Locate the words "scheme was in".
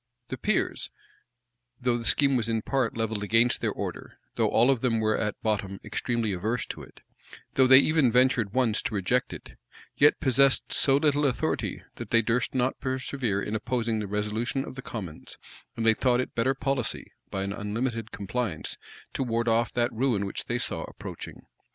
2.05-2.63